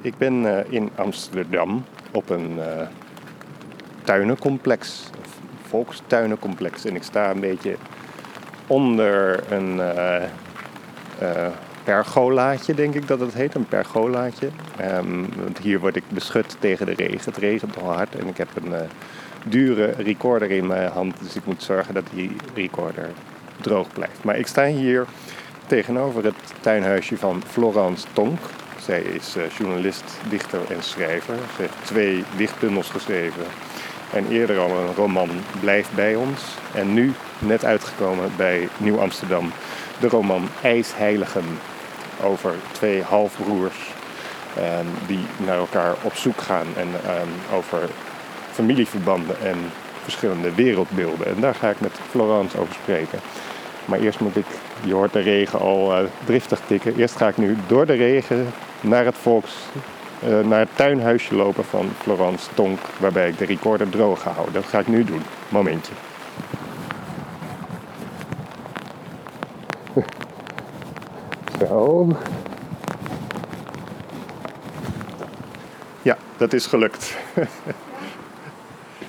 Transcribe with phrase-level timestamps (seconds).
[0.00, 2.64] Ik ben uh, in Amsterdam op een uh,
[4.02, 5.30] tuinencomplex, een
[5.68, 6.84] volkstuinencomplex.
[6.84, 7.76] En ik sta een beetje
[8.66, 11.46] onder een uh,
[11.84, 14.48] pergolaatje, denk ik dat het heet, een pergolaatje.
[14.80, 17.24] Um, want hier word ik beschut tegen de regen.
[17.24, 18.74] Het regent al hard en ik heb een
[19.44, 21.18] dure recorder in mijn hand.
[21.20, 23.08] Dus ik moet zorgen dat die recorder
[23.60, 24.24] droog blijft.
[24.24, 25.06] Maar ik sta hier
[25.66, 28.38] tegenover het tuinhuisje van Florence Tonk.
[28.88, 31.34] Zij is uh, journalist, dichter en schrijver.
[31.34, 33.44] Ze heeft twee dichtbundels geschreven.
[34.12, 36.40] En eerder al een roman Blijf bij ons.
[36.74, 39.52] En nu net uitgekomen bij Nieuw Amsterdam.
[40.00, 41.44] De roman IJsheiligen.
[42.22, 43.92] Over twee halfbroers
[44.58, 46.66] um, die naar elkaar op zoek gaan.
[46.76, 47.88] En um, over
[48.52, 49.56] familieverbanden en
[50.02, 51.26] verschillende wereldbeelden.
[51.26, 53.18] En daar ga ik met Florence over spreken.
[53.88, 54.46] Maar eerst moet ik,
[54.84, 56.96] je hoort de regen al uh, driftig tikken.
[56.96, 58.46] Eerst ga ik nu door de regen
[58.80, 59.52] naar het volks,
[60.28, 64.34] uh, naar het tuinhuisje lopen van Florence Tonk, waarbij ik de recorder droog ga.
[64.52, 65.22] Dat ga ik nu doen.
[65.48, 65.92] Momentje.
[71.58, 72.06] Zo.
[76.02, 77.16] Ja, dat is gelukt.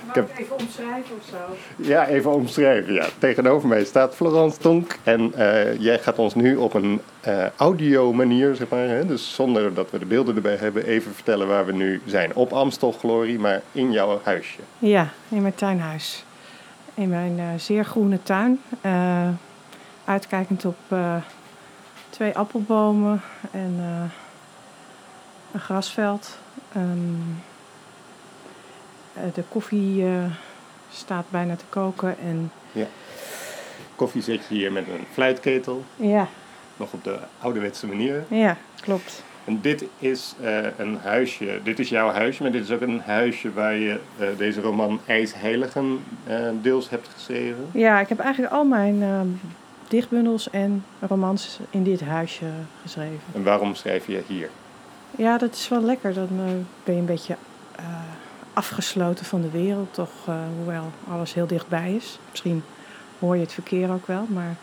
[0.10, 0.30] Ik heb...
[0.38, 1.38] even omschrijven of zo?
[1.76, 2.94] Ja, even omschrijven.
[2.94, 3.06] Ja.
[3.18, 4.98] Tegenover mij staat Florence Tonk.
[5.04, 9.34] En uh, jij gaat ons nu op een uh, audio manier, zeg maar, hè, dus
[9.34, 12.36] zonder dat we de beelden erbij hebben, even vertellen waar we nu zijn.
[12.36, 14.60] Op Amstel Glorie, maar in jouw huisje.
[14.80, 16.24] Ja, in mijn tuinhuis.
[16.94, 18.62] In mijn uh, zeer groene tuin.
[20.06, 20.78] uitkijkend op
[22.10, 23.80] twee appelbomen en
[25.52, 26.38] een grasveld.
[26.76, 27.59] Um, eh,
[29.34, 30.24] de koffie eh,
[30.92, 32.16] staat bijna te koken.
[32.20, 32.52] En...
[32.72, 32.86] Ja.
[33.96, 35.84] Koffie zet je hier met een fluitketel.
[35.96, 36.28] Ja.
[36.78, 38.24] Nog op de ouderwetse manier.
[38.28, 39.24] Ja, klopt.
[39.46, 43.02] En dit is uh, een huisje, dit is jouw huisje, maar dit is ook een
[43.02, 47.70] huisje waar je uh, deze roman IJsheiligen uh, deels hebt geschreven.
[47.72, 49.04] Ja, ik heb eigenlijk al mijn
[49.88, 52.46] dichtbundels en romans in dit huisje
[52.82, 53.20] geschreven.
[53.34, 54.50] En waarom schrijf je hier?
[55.16, 56.14] Ja, dat is wel lekker.
[56.14, 56.30] Dan
[56.84, 57.36] ben je een beetje
[58.60, 62.20] afgesloten van de wereld, toch, uh, hoewel alles heel dichtbij is.
[62.30, 62.64] Misschien
[63.20, 64.56] hoor je het verkeer ook wel, maar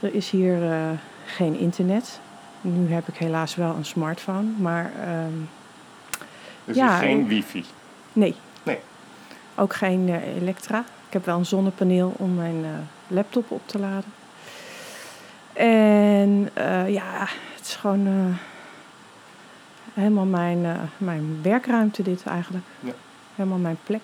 [0.00, 0.90] er is hier uh,
[1.26, 2.20] geen internet.
[2.60, 4.92] Nu heb ik helaas wel een smartphone, maar.
[5.26, 5.48] Um,
[6.64, 7.64] dus ja, geen wifi?
[8.12, 8.34] Nee.
[8.62, 8.78] Nee.
[9.54, 10.78] Ook geen uh, elektra.
[11.06, 12.64] Ik heb wel een zonnepaneel om mijn
[13.06, 14.12] laptop op te laden.
[15.52, 16.50] En
[16.86, 18.36] ja, het is gewoon
[19.94, 22.64] helemaal mijn, mijn werkruimte dit eigenlijk.
[22.80, 22.92] Ja
[23.38, 24.00] helemaal mijn plek.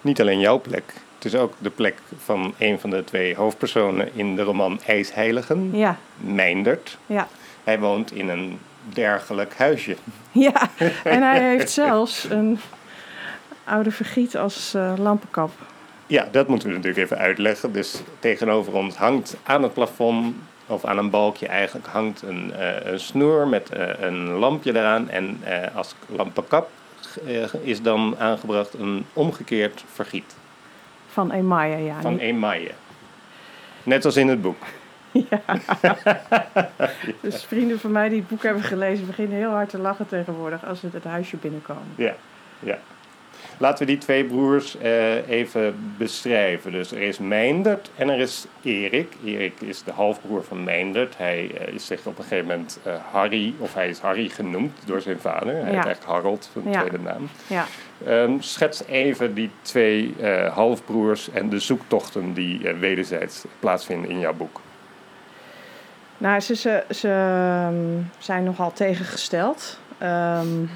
[0.00, 4.08] Niet alleen jouw plek, het is ook de plek van een van de twee hoofdpersonen
[4.14, 5.96] in de roman IJsheiligen, ja.
[6.16, 6.98] Meindert.
[7.06, 7.28] Ja.
[7.64, 9.96] Hij woont in een dergelijk huisje.
[10.30, 10.70] Ja,
[11.04, 12.58] en hij heeft zelfs een
[13.64, 15.50] oude vergiet als uh, lampenkap.
[16.06, 17.72] Ja, dat moeten we natuurlijk even uitleggen.
[17.72, 20.34] Dus tegenover ons hangt aan het plafond,
[20.66, 25.08] of aan een balkje eigenlijk, hangt een, uh, een snoer met uh, een lampje eraan.
[25.08, 25.40] En
[25.74, 26.81] als lampenkap eh,
[27.62, 30.36] is dan aangebracht een omgekeerd vergiet.
[31.06, 32.00] Van emaille, ja.
[32.00, 32.70] Van emaille.
[33.82, 34.56] Net als in het boek.
[35.30, 35.42] Ja.
[37.20, 40.66] dus vrienden van mij die het boek hebben gelezen beginnen heel hard te lachen tegenwoordig
[40.66, 41.92] als ze het huisje binnenkomen.
[41.94, 42.14] Ja,
[42.58, 42.78] ja.
[43.58, 46.72] Laten we die twee broers uh, even beschrijven.
[46.72, 49.12] Dus er is Meindert en er is Erik.
[49.24, 51.16] Erik is de halfbroer van Meindert.
[51.16, 54.78] Hij uh, is zich op een gegeven moment uh, Harry, of hij is Harry genoemd
[54.84, 55.54] door zijn vader.
[55.54, 55.76] Hij ja.
[55.76, 56.80] heet echt Harold, van ja.
[56.80, 57.28] tweede naam.
[57.46, 57.66] Ja.
[58.08, 60.14] Um, schets even die twee
[60.54, 64.60] halfbroers en de zoektochten die wederzijds plaatsvinden in jouw boek.
[66.18, 67.08] Nou, ze, ze, ze
[67.72, 69.78] um, zijn nogal tegengesteld.
[70.02, 70.70] Um,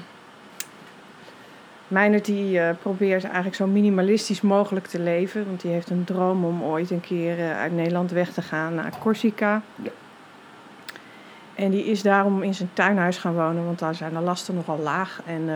[1.87, 5.45] Meijnerd die uh, probeert eigenlijk zo minimalistisch mogelijk te leven.
[5.45, 8.75] Want die heeft een droom om ooit een keer uh, uit Nederland weg te gaan
[8.75, 9.61] naar Corsica.
[9.83, 9.91] Ja.
[11.55, 14.79] En die is daarom in zijn tuinhuis gaan wonen, want daar zijn de lasten nogal
[14.79, 15.21] laag.
[15.25, 15.53] En uh,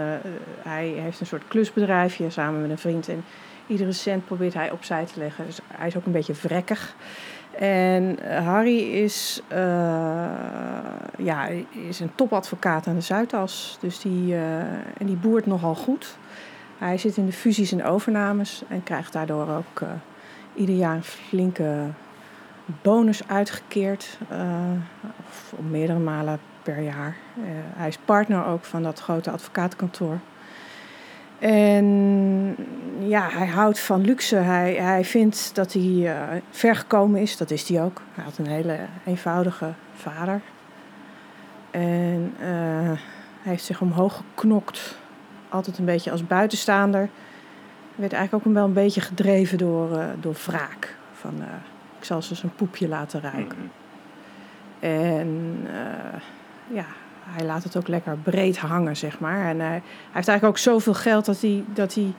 [0.63, 3.07] hij heeft een soort klusbedrijfje samen met een vriend.
[3.07, 3.23] En
[3.67, 5.45] iedere cent probeert hij opzij te leggen.
[5.45, 6.95] Dus hij is ook een beetje vrekkig.
[7.61, 9.57] En Harry is, uh,
[11.17, 11.47] ja,
[11.87, 13.77] is een topadvocaat aan de Zuidas.
[13.81, 16.17] Dus die, uh, en die boert nogal goed.
[16.77, 19.83] Hij zit in de fusies en overnames en krijgt daardoor ook
[20.53, 21.85] ieder jaar een flinke
[22.81, 24.17] bonus uitgekeerd.
[25.27, 27.15] of meerdere malen per jaar.
[27.75, 30.19] hij is partner ook van dat grote advocatenkantoor.
[31.39, 32.55] En
[33.07, 34.35] ja, hij houdt van luxe.
[34.35, 37.37] Hij, hij vindt dat hij uh, ver gekomen is.
[37.37, 38.01] Dat is hij ook.
[38.13, 40.41] Hij had een hele eenvoudige vader.
[41.71, 42.47] En uh,
[43.41, 44.97] Hij heeft zich omhoog geknokt.
[45.49, 46.99] Altijd een beetje als buitenstaander.
[46.99, 47.09] Hij
[47.95, 50.95] werd eigenlijk ook wel een beetje gedreven door, uh, door wraak.
[51.13, 51.33] Van,
[51.99, 53.57] ik zal ze zijn poepje laten ruiken.
[53.57, 53.69] Mm-hmm.
[54.79, 55.67] En
[56.67, 56.85] ja,
[57.23, 59.45] hij laat het ook lekker breed hangen, zeg maar.
[59.45, 59.81] En hij
[60.11, 62.13] heeft eigenlijk ook zoveel geld dat hij, dat hij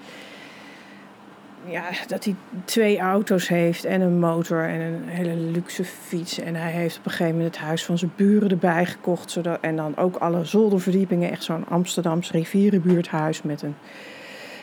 [1.67, 6.39] ja, dat hij twee auto's heeft en een motor en een hele luxe fiets.
[6.39, 9.31] En hij heeft op een gegeven moment het huis van zijn buren erbij gekocht.
[9.31, 11.31] Zodat, en dan ook alle zolderverdiepingen.
[11.31, 13.75] Echt zo'n Amsterdams rivierenbuurthuis met een...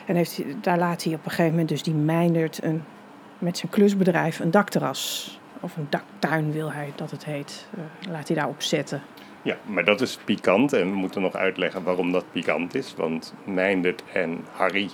[0.06, 2.82] En heeft daar laat hij op een gegeven moment dus die Meindert een,
[3.38, 5.34] met zijn klusbedrijf een dakterras...
[5.62, 7.66] Of een daktuin wil hij dat het heet.
[7.78, 9.02] Uh, laat hij daarop zetten.
[9.42, 10.72] Ja, maar dat is pikant.
[10.72, 12.94] En we moeten nog uitleggen waarom dat pikant is.
[12.96, 14.90] Want Meindert en Harry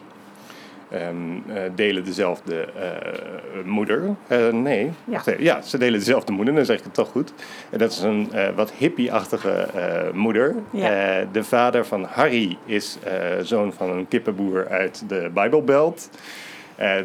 [0.93, 4.03] Um, uh, delen dezelfde uh, moeder.
[4.29, 5.23] Uh, nee, ja.
[5.39, 7.33] ja, ze delen dezelfde moeder, dan zeg ik het toch goed.
[7.71, 9.69] En dat is een wat hippie-achtige
[10.13, 10.55] moeder.
[10.71, 11.25] Ja.
[11.33, 12.99] de vader van Harry is
[13.43, 16.11] zoon van een kippenboer uit de Bijbelbelt.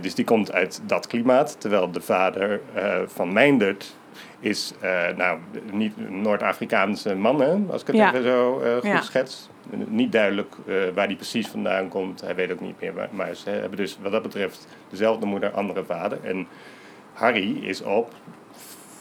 [0.02, 1.56] dus die komt uit dat klimaat.
[1.60, 2.60] Terwijl de vader
[3.06, 3.96] van Meindert
[4.40, 4.74] is
[5.18, 5.40] nou,
[5.72, 9.50] niet Noord-Afrikaanse man, hè, als ik het even zo goed schets
[9.88, 12.22] niet duidelijk uh, waar die precies vandaan komt.
[12.22, 12.94] Hij weet ook niet meer.
[13.12, 16.18] Maar, ze hebben dus wat dat betreft dezelfde moeder, andere vader.
[16.24, 16.48] En
[17.14, 18.14] Harry is op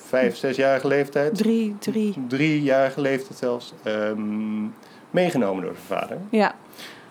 [0.06, 1.34] vijf, zesjarige leeftijd.
[1.34, 2.14] Drie, drie.
[2.28, 3.74] Driejarige leeftijd zelfs.
[3.84, 4.74] Um,
[5.10, 6.18] meegenomen door de vader.
[6.30, 6.54] Ja.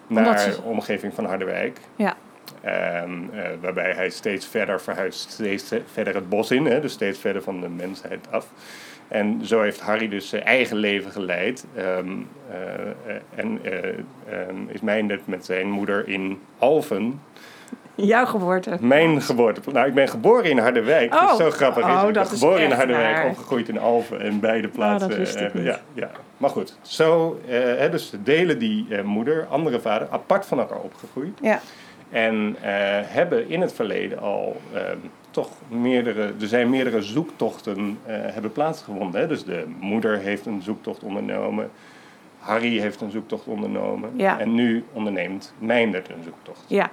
[0.07, 1.80] Naar de omgeving van Harderwijk.
[1.95, 2.18] Ja.
[2.65, 7.19] Um, uh, waarbij hij steeds verder verhuist, steeds verder het bos in, hè, dus steeds
[7.19, 8.47] verder van de mensheid af.
[9.07, 11.65] En zo heeft Harry dus zijn eigen leven geleid.
[11.77, 13.73] Um, uh, en uh,
[14.50, 17.21] um, is Meindert met zijn moeder in Alphen.
[17.95, 18.77] Jouw geboorte?
[18.79, 19.61] Mijn geboorte.
[19.71, 21.13] Nou, ik ben geboren in Harderwijk.
[21.13, 21.21] Oh.
[21.21, 21.83] Dat is zo grappig.
[21.83, 24.21] Oh, ik ben geboren in Harderwijk, opgegroeid in Alphen.
[24.21, 25.11] En beide oh, plaatsen.
[25.11, 26.11] Oh, uh, ja, ja.
[26.38, 27.39] Maar goed, zo
[27.91, 31.38] dus delen die moeder, andere vader, apart van elkaar opgegroeid.
[31.41, 31.59] Ja.
[32.09, 32.56] En
[33.06, 34.97] hebben in het verleden al ehm,
[35.31, 39.21] toch meerdere, er zijn meerdere zoektochten uh, hebben plaatsgevonden.
[39.21, 39.27] Hè?
[39.27, 41.69] Dus de moeder heeft een zoektocht ondernomen.
[42.39, 44.09] Harry heeft een zoektocht ondernomen.
[44.15, 44.39] Ja.
[44.39, 46.63] En nu onderneemt Meindert een zoektocht.
[46.67, 46.91] Ja.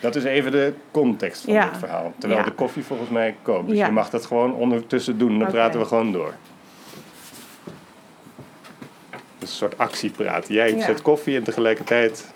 [0.00, 1.68] Dat is even de context van ja.
[1.68, 2.12] dit verhaal.
[2.18, 2.46] Terwijl ja.
[2.46, 3.68] de koffie volgens mij koopt.
[3.68, 5.28] Dus je mag dat gewoon ondertussen doen.
[5.28, 5.52] Dan okay.
[5.52, 6.34] praten we gewoon door.
[9.38, 10.48] een soort actiepraat.
[10.48, 12.31] Jij zet koffie en tegelijkertijd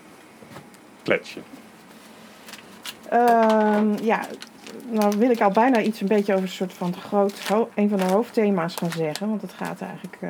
[3.13, 4.25] Uh, ja,
[4.89, 7.97] nou wil ik al bijna iets een beetje over een soort van groot, een van
[7.97, 9.29] de hoofdthema's gaan zeggen.
[9.29, 10.29] Want het gaat eigenlijk uh,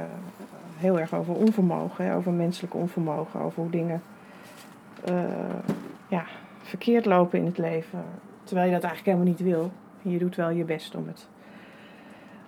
[0.78, 4.02] heel erg over onvermogen, over menselijk onvermogen, over hoe dingen
[5.10, 5.16] uh,
[6.08, 6.26] ja,
[6.62, 8.04] verkeerd lopen in het leven.
[8.44, 9.72] Terwijl je dat eigenlijk helemaal niet wil.
[10.02, 11.28] Je doet wel je best om het,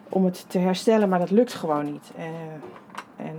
[0.10, 2.12] om het te herstellen, maar dat lukt gewoon niet.
[2.18, 2.26] Uh,
[3.26, 3.36] en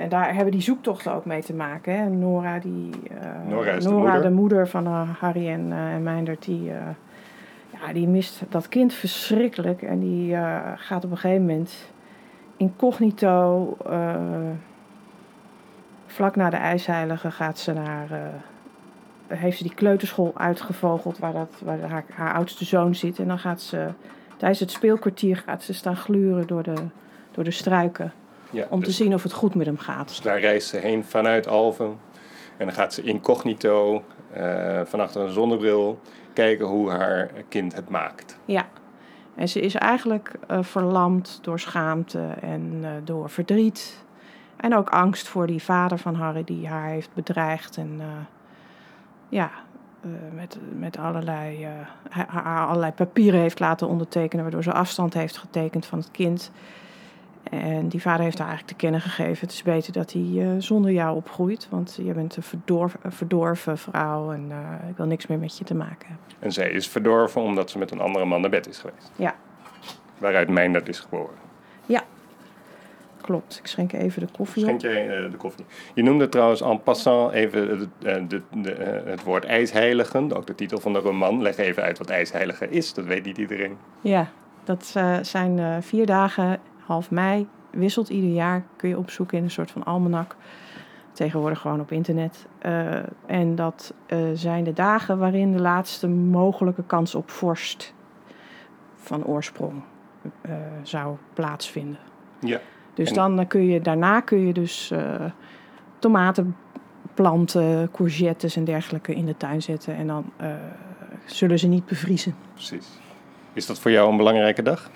[0.00, 1.98] en daar hebben die zoektochten ook mee te maken.
[1.98, 2.08] Hè.
[2.08, 4.22] Nora, die, uh, Nora, de, moeder.
[4.22, 4.68] de, moeder.
[4.68, 6.64] van uh, Harry en, uh, en Meindert, die,
[7.70, 9.82] ja, die mist dat kind verschrikkelijk.
[9.82, 10.36] En die
[10.76, 11.92] gaat op een gegeven moment
[12.56, 13.76] incognito,
[16.06, 18.08] vlak na de ijsheilige, gaat ze naar,
[19.26, 23.18] heeft ze die kleuterschool uitgevogeld waar, dat, waar haar, haar oudste zoon zit.
[23.18, 23.86] En dan gaat ze
[24.36, 26.74] tijdens het speelkwartier gaat ze staan gluren door de,
[27.30, 28.12] door de struiken.
[28.50, 30.08] Ja, om te dus zien of het goed met hem gaat.
[30.08, 31.98] Dus daar reist ze heen vanuit Alphen.
[32.56, 34.04] En dan gaat ze incognito,
[34.36, 36.00] uh, van achter een zonnebril,
[36.32, 38.38] kijken hoe haar kind het maakt.
[38.44, 38.68] Ja,
[39.34, 44.04] en ze is eigenlijk uh, verlamd door schaamte en uh, door verdriet.
[44.56, 47.76] En ook angst voor die vader van Harry die haar heeft bedreigd.
[47.76, 48.00] En
[49.28, 49.50] ja,
[50.34, 51.66] met, met allerlei,
[52.08, 56.50] haar allerlei papieren heeft laten ondertekenen, waardoor ze afstand heeft getekend van het kind.
[57.50, 60.48] En die vader heeft haar eigenlijk te kennen gegeven: het is beter dat hij uh,
[60.58, 65.26] zonder jou opgroeit, want je bent een verdorven, verdorven vrouw en uh, ik wil niks
[65.26, 66.24] meer met je te maken hebben.
[66.38, 69.12] En zij is verdorven omdat ze met een andere man naar bed is geweest?
[69.16, 69.34] Ja.
[70.18, 71.34] Waaruit Meindert is geboren?
[71.86, 72.02] Ja,
[73.20, 73.58] klopt.
[73.58, 75.64] Ik schenk even de koffie Schenk jij uh, de koffie?
[75.94, 80.80] Je noemde trouwens en passant even de, de, de, het woord ijsheiligen, ook de titel
[80.80, 81.42] van de roman.
[81.42, 83.76] Leg even uit wat ijsheiligen is, dat weet niet iedereen.
[84.00, 84.28] Ja,
[84.64, 87.46] dat zijn vier dagen half mei.
[87.70, 90.36] Wisselt ieder jaar, kun je opzoeken in een soort van almanak.
[91.12, 92.46] Tegenwoordig gewoon op internet.
[92.66, 97.94] Uh, en dat uh, zijn de dagen waarin de laatste mogelijke kans op vorst
[98.94, 99.82] van oorsprong
[100.42, 101.98] uh, zou plaatsvinden.
[102.40, 102.60] Ja.
[102.94, 104.92] Dus dan kun je, daarna kun je dus
[105.98, 106.56] tomaten
[107.14, 109.94] planten, courgettes en dergelijke in de tuin zetten.
[109.96, 110.24] En dan
[111.24, 112.34] zullen ze niet bevriezen.
[112.52, 112.88] Precies.
[113.52, 114.90] Is dat voor jou een belangrijke dag?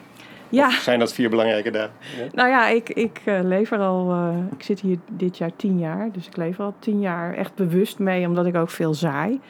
[0.54, 0.66] Ja.
[0.66, 1.92] Of zijn dat vier belangrijke dagen?
[2.16, 2.26] Ja?
[2.32, 4.10] Nou ja, ik, ik uh, leef er al.
[4.10, 6.12] Uh, ik zit hier dit jaar tien jaar.
[6.12, 9.40] Dus ik leef al tien jaar echt bewust mee, omdat ik ook veel zaai.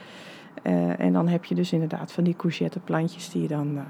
[0.63, 3.85] Uh, en dan heb je dus inderdaad van die courgette plantjes die je dan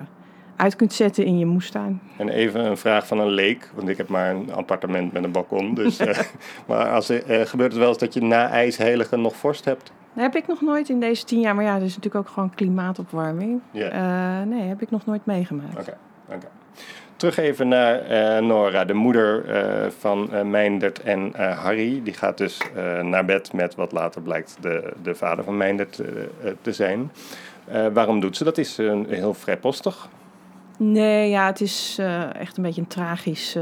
[0.56, 2.00] uit kunt zetten in je moestuin.
[2.16, 5.32] En even een vraag van een leek, want ik heb maar een appartement met een
[5.32, 5.74] balkon.
[5.74, 6.00] Dus,
[6.68, 9.92] maar als, gebeurt het wel eens dat je na ijsheligen nog vorst hebt?
[10.14, 11.54] Dat heb ik nog nooit in deze tien jaar.
[11.54, 13.60] Maar ja, er is natuurlijk ook gewoon klimaatopwarming.
[13.70, 14.46] Yeah.
[14.46, 15.72] nee, heb ik nog nooit meegemaakt.
[15.72, 15.94] Oké, okay,
[16.26, 16.36] oké.
[16.36, 16.50] Okay.
[17.16, 22.00] Terug even naar uh, Nora, de moeder uh, van uh, Meindert en Harry.
[22.02, 22.60] Die gaat dus
[23.02, 26.02] naar bed met wat later blijkt de, de vader van Meindert
[26.60, 27.12] te zijn.
[27.92, 28.58] waarom doet ze dat?
[28.58, 30.08] Is ze heel vrijpostig?
[30.78, 31.98] Nee, ja, het is
[32.32, 33.58] echt een beetje een tragisch...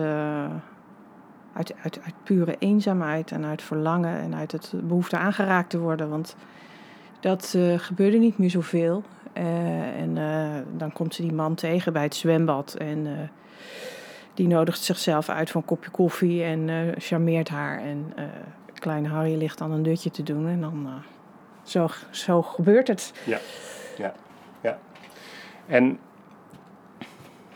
[1.54, 6.08] Uit, uit, uit pure eenzaamheid en uit verlangen en uit het behoefte aangeraakt te worden.
[6.08, 6.36] Want
[7.20, 9.02] dat gebeurde niet meer zoveel.
[9.34, 12.74] Uh, en uh, dan komt ze die man tegen bij het zwembad.
[12.74, 13.12] En uh,
[14.34, 17.80] die nodigt zichzelf uit voor een kopje koffie en charmeert haar.
[17.80, 18.12] En
[18.74, 20.48] kleine Harry ligt dan een dutje te doen.
[20.48, 20.88] En dan
[21.62, 23.12] zo, zo gebeurt het.
[23.24, 23.38] Ja,
[23.96, 24.12] ja,
[24.60, 24.78] ja.
[25.66, 25.98] En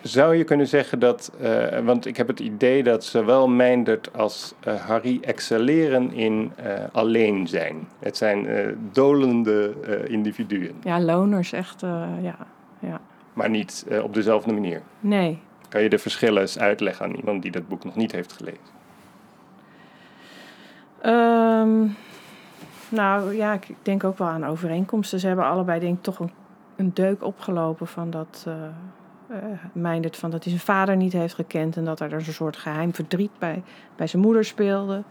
[0.07, 4.55] zou je kunnen zeggen dat, uh, want ik heb het idee dat zowel Meindert als
[4.67, 7.89] uh, Harry excelleren in uh, alleen zijn.
[7.99, 8.47] Het zijn
[8.93, 9.75] dolende
[10.09, 10.75] individuen.
[10.83, 11.81] Ja, loners, echt,
[12.23, 12.37] ja,
[12.79, 13.01] ja.
[13.33, 14.83] Maar niet op dezelfde manier.
[15.01, 15.39] Nee.
[15.69, 18.75] Kan je de verschillen eens uitleggen aan iemand die dat boek nog niet heeft gelezen?
[21.07, 21.97] Um,
[22.89, 25.21] nou ja, ik denk ook wel aan overeenkomsten.
[25.21, 26.31] Ze hebben allebei denk ik toch een,
[26.77, 28.47] een deuk opgelopen van dat
[29.31, 29.37] uh,
[29.73, 32.57] Meindert van dat hij zijn vader niet heeft gekend en dat er dus een soort
[32.57, 33.63] geheim verdriet bij,
[33.97, 35.03] bij zijn moeder speelde.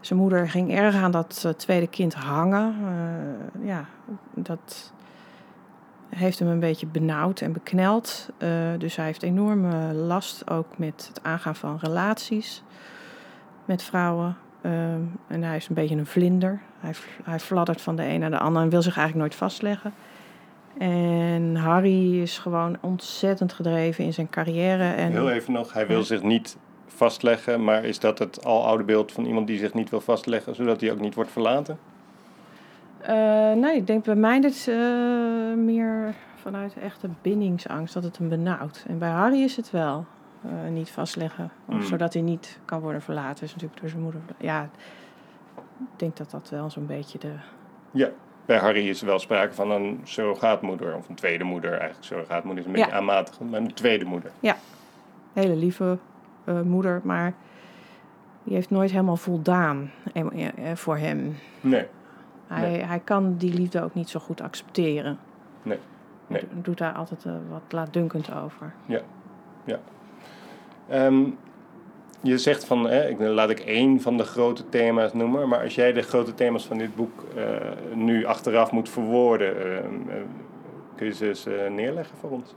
[0.00, 2.74] Zijn moeder ging erg aan dat uh, tweede kind hangen.
[2.80, 3.84] Uh, ja,
[4.34, 4.92] dat
[6.08, 8.30] heeft hem een beetje benauwd en bekneld.
[8.78, 12.62] dus hij heeft enorme last ook met het aangaan van relaties
[13.64, 14.36] met vrouwen.
[15.26, 16.60] en hij is een beetje een vlinder.
[16.80, 19.92] Hij, hij fladdert van de een naar de ander en wil zich eigenlijk nooit vastleggen.
[20.78, 24.92] En Harry is gewoon ontzettend gedreven in zijn carrière.
[24.92, 26.56] En, Heel even nog, hij wil zich niet
[26.86, 30.80] vastleggen, maar is dat het aloude beeld van iemand die zich niet wil vastleggen, zodat
[30.80, 31.78] hij ook niet wordt verlaten?
[33.02, 34.76] Uh, nee, ik denk bij mij dit uh,
[35.56, 38.84] meer vanuit echte bindingsangst, dat het hem benauwt.
[38.88, 40.06] En bij Harry is het wel
[40.44, 41.82] uh, niet vastleggen, mm.
[41.82, 43.44] zodat hij niet kan worden verlaten.
[43.44, 44.20] is natuurlijk door zijn moeder.
[44.38, 44.62] Ja,
[45.78, 47.32] ik denk dat dat wel zo'n beetje de...
[47.90, 48.08] Ja,
[48.48, 51.70] bij Harry is er wel sprake van een surrogaatmoeder, of een tweede moeder.
[51.70, 52.96] Eigenlijk surrogaatmoeder is een beetje ja.
[52.96, 54.30] aanmatigend, maar een tweede moeder.
[54.40, 54.56] Ja,
[55.32, 55.98] hele lieve
[56.44, 57.32] uh, moeder, maar
[58.42, 59.90] die heeft nooit helemaal voldaan
[60.74, 61.36] voor hem.
[61.60, 61.86] Nee.
[62.46, 62.82] Hij, nee.
[62.82, 65.18] hij kan die liefde ook niet zo goed accepteren.
[65.62, 65.78] Nee.
[66.26, 66.40] nee.
[66.50, 68.72] Hij doet daar altijd uh, wat laatdunkend over.
[68.86, 69.00] Ja,
[69.64, 69.78] ja.
[71.06, 71.38] Um,
[72.22, 75.74] je zegt van, hè, ik, laat ik één van de grote thema's noemen, maar als
[75.74, 77.44] jij de grote thema's van dit boek uh,
[77.94, 80.22] nu achteraf moet verwoorden, uh, uh,
[80.94, 82.54] kun je ze eens neerleggen voor ons?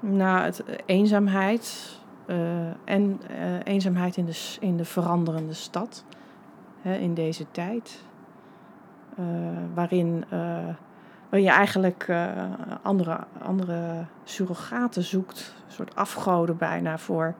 [0.00, 1.96] Nou, het, eenzaamheid
[2.84, 3.20] en
[3.64, 6.04] eenzaamheid in de, in de veranderende stad,
[6.80, 8.04] hè, in deze tijd,
[9.74, 10.24] waarin,
[11.28, 12.06] waarin je eigenlijk
[12.82, 17.34] andere, andere surrogaten zoekt, een soort afgoden bijna voor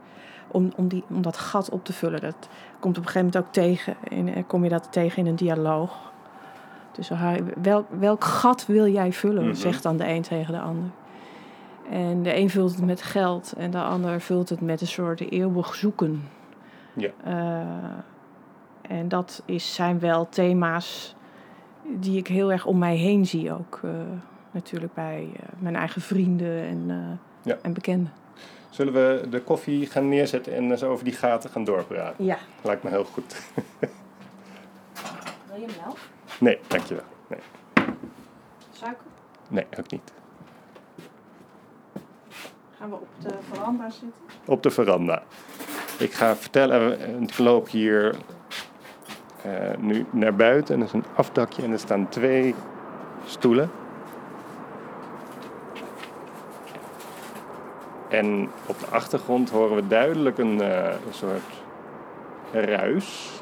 [0.50, 2.20] om, om, die, om dat gat op te vullen.
[2.20, 2.48] Dat
[2.80, 3.96] komt op een gegeven moment ook tegen.
[4.08, 6.12] In, kom je dat tegen in een dialoog.
[6.92, 7.10] Dus
[7.62, 9.42] welk, welk gat wil jij vullen?
[9.42, 9.54] Mm -hmm.
[9.54, 10.90] Zegt dan de een tegen de ander.
[11.90, 15.30] En de een vult het met geld en de ander vult het met een soort
[15.30, 16.28] eeuwig zoeken.
[16.92, 17.10] Ja.
[17.26, 17.62] Uh,
[18.82, 21.16] en dat is, zijn wel thema's
[21.82, 23.80] die ik heel erg om mij heen zie ook.
[23.84, 23.90] Uh,
[24.50, 26.90] natuurlijk bij uh, mijn eigen vrienden en,
[27.42, 27.58] ja.
[27.62, 28.12] en bekenden.
[28.78, 32.24] Zullen we de koffie gaan neerzetten en zo over die gaten gaan doorpraten?
[32.24, 32.38] Ja.
[32.62, 33.36] Lijkt me heel goed.
[35.50, 35.96] Wil je melk?
[36.40, 37.04] Nee, dankjewel.
[37.26, 37.38] Nee.
[38.70, 39.04] Suiker?
[39.48, 40.12] Nee, ook niet.
[42.78, 44.20] Gaan we op de veranda zitten?
[44.44, 45.22] Op de veranda.
[45.98, 48.16] Ik ga vertellen, ik loop hier
[49.46, 52.54] uh, nu naar buiten en er is een afdakje en er staan twee
[53.24, 53.70] stoelen.
[58.08, 61.42] En op de achtergrond horen we duidelijk een, een soort
[62.52, 63.40] ruis.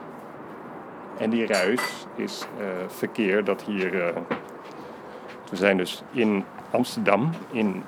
[1.19, 3.95] En die ruis is uh, verkeer dat hier.
[3.95, 4.17] Uh,
[5.51, 7.83] we zijn dus in Amsterdam, in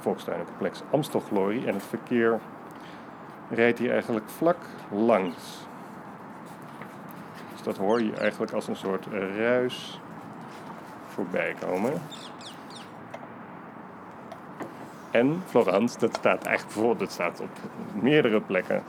[0.00, 1.66] Volkstuinencomplex Amstelglorie.
[1.66, 2.40] En het verkeer
[3.50, 4.56] rijdt hier eigenlijk vlak
[4.90, 5.66] langs.
[7.52, 10.00] Dus dat hoor je eigenlijk als een soort ruis
[11.06, 11.92] voorbij komen.
[15.12, 17.48] En Florence, dat staat eigenlijk bijvoorbeeld, dat staat op
[18.02, 18.82] meerdere plekken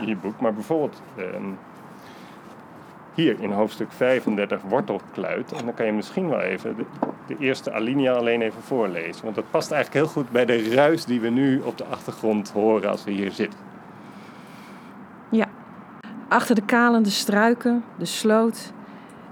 [0.00, 1.44] in je boek, maar bijvoorbeeld ehm,
[3.14, 5.52] hier in hoofdstuk 35 wortelkluit.
[5.52, 6.84] En dan kan je misschien wel even de,
[7.26, 9.24] de, eerste alinea alleen even voorlezen.
[9.24, 12.50] Want dat past eigenlijk heel goed bij de ruis die we nu op de achtergrond
[12.50, 13.58] horen als we hier zitten.
[15.28, 15.46] Ja.
[16.28, 18.72] Achter de kalende struiken, de sloot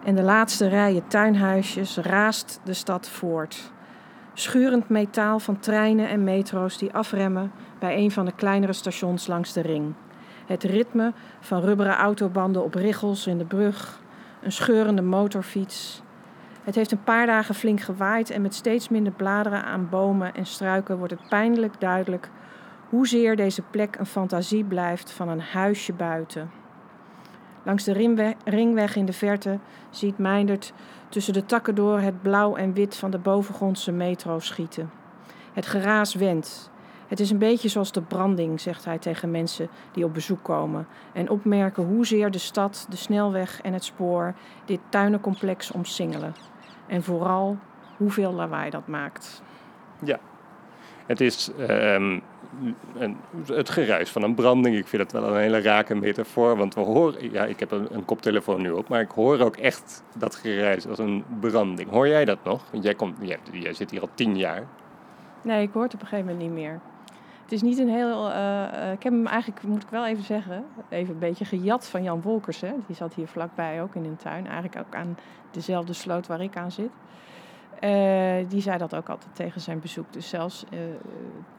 [0.05, 3.73] en de laatste rijen tuinhuisjes raast de stad voort.
[4.39, 9.53] Schurend metaal van treinen en metro's die afremmen bij een van de kleinere stations langs
[9.53, 9.95] de ring.
[10.47, 14.01] Het ritme van rubberen autobanden op richels in de brug,
[14.43, 16.03] een scheurende motorfiets.
[16.65, 20.47] Het heeft een paar dagen flink gewaaid en met steeds minder bladeren aan bomen en
[20.47, 22.31] struiken wordt het pijnlijk duidelijk
[22.89, 26.51] hoezeer deze plek een fantasie blijft van een huisje buiten.
[27.63, 29.59] Langs de ringweg in de verte
[29.91, 30.73] ziet Meindert
[31.09, 34.91] tussen de takken door het blauw en wit van de bovengrondse metro schieten.
[35.53, 36.71] Het geraas wendt.
[37.07, 40.87] Het is een beetje zoals de branding, zegt hij tegen mensen die op bezoek komen
[41.13, 44.35] en opmerken hoezeer de stad, de snelweg en het spoor
[44.65, 46.35] dit tuinencomplex omsingelen.
[46.87, 47.59] En vooral
[47.97, 49.43] hoeveel lawaai dat maakt.
[50.05, 50.19] Ja,
[51.07, 52.23] het is um,
[52.95, 54.77] een, het geruis van een branding.
[54.77, 56.57] Ik vind het wel een hele rake metafoor.
[56.57, 60.03] Want we horen, ja, ik heb een, koptelefoon nu op, maar ik hoor ook echt
[60.17, 61.91] dat geruis als een branding.
[61.91, 62.65] Hoor jij dat nog?
[62.71, 63.17] Want jij, komt,
[63.53, 64.67] jij, zit hier al tien jaar.
[65.43, 66.81] Nee, ik hoor het op een gegeven moment niet meer.
[67.43, 68.29] Het is niet een heel.
[68.29, 72.03] Uh, ik heb hem eigenlijk, moet ik wel even zeggen, even een beetje gejat van
[72.03, 72.61] Jan Wolkers.
[72.61, 72.73] Hè?
[72.87, 74.47] Die zat hier vlakbij ook in een tuin.
[74.47, 75.17] Eigenlijk ook aan
[75.51, 76.91] dezelfde sloot waar ik aan zit.
[77.81, 80.13] Uh, die zei dat ook altijd tegen zijn bezoek.
[80.13, 80.81] Dus zelfs uh,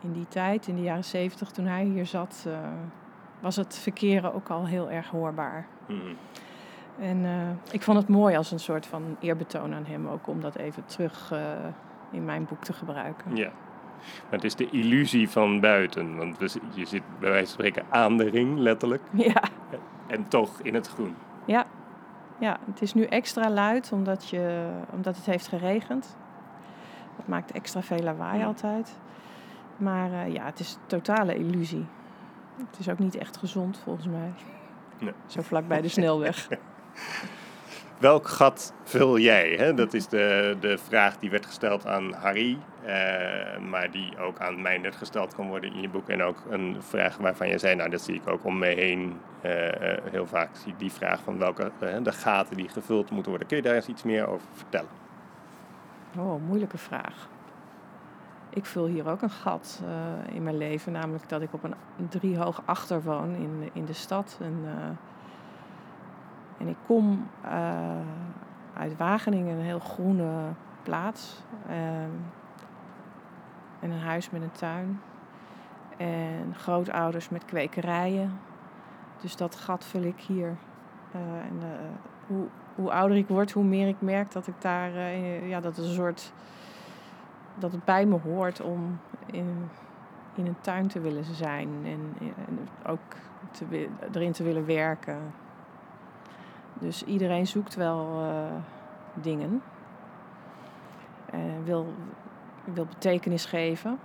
[0.01, 2.53] in die tijd, in de jaren zeventig, toen hij hier zat, uh,
[3.39, 5.67] was het verkeren ook al heel erg hoorbaar.
[5.88, 6.15] Mm.
[6.99, 7.25] En
[7.71, 10.85] ik vond het mooi als een soort van eerbetoon aan hem ook om dat even
[10.85, 11.33] terug
[12.11, 13.35] in mijn boek te gebruiken.
[13.35, 13.51] Ja.
[13.99, 16.17] Maar het is de illusie van buiten.
[16.17, 19.01] Want je zit bij wijze van spreken aan de ring, letterlijk.
[19.11, 19.41] Ja.
[20.07, 21.15] En toch in het groen.
[21.45, 21.65] Ja,
[22.39, 26.17] ja, het is nu extra luid omdat, je, omdat het heeft geregend.
[27.17, 28.97] Dat maakt extra veel lawaai altijd.
[29.78, 31.86] Maar uh, ja, het is een totale illusie.
[32.67, 34.34] Het is ook niet echt gezond volgens mij.
[34.99, 35.13] Nee.
[35.25, 36.47] Zo vlak bij de snelweg.
[37.97, 39.56] Welk gat vul jij?
[39.58, 39.73] Hè?
[39.73, 42.79] Dat is de, de vraag die werd gesteld aan Harry, eh,
[43.69, 46.10] maar die ook aan mij net gesteld kan worden in je boek.
[46.10, 49.17] En ook een vraag waarvan je zei, nou dat zie ik ook om me heen
[49.45, 49.52] uh,
[50.12, 50.49] heel vaak.
[50.54, 51.71] Zie die vraag van welke
[52.04, 53.47] de gaten die gevuld moeten worden.
[53.47, 54.89] Kun je daar eens iets meer over vertellen?
[56.17, 57.28] Oh, moeilijke vraag.
[58.49, 59.82] Ik vul hier ook een gat
[60.34, 61.75] in mijn leven, namelijk dat ik op een
[62.10, 64.39] driehoog achter woon in, in de stad.
[64.41, 64.65] En,
[66.58, 67.28] en ik kom
[68.73, 70.32] uit Wageningen, een heel groene
[70.84, 71.43] plaats.
[73.80, 75.02] En een huis met een tuin.
[75.98, 78.39] En grootouders met kwekerijen.
[79.22, 80.58] Dus dat gat vul ik hier.
[81.15, 81.68] Uh, en, uh,
[82.28, 85.78] hoe, hoe ouder ik word, hoe meer ik merk dat ik daar, uh, ja, dat
[85.78, 86.34] is een soort,
[87.56, 89.70] dat het bij me hoort om in,
[90.36, 93.15] in een tuin te willen zijn en, en ook
[93.52, 95.18] te, erin te willen werken.
[96.74, 98.24] Dus iedereen zoekt wel
[99.13, 99.62] dingen.
[101.26, 101.94] En wil,
[102.73, 103.99] wil betekenis geven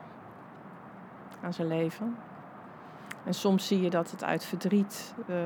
[1.42, 2.16] aan zijn leven.
[3.24, 5.36] En soms zie je dat het uit verdriet uh,